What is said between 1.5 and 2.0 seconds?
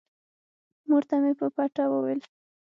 پټه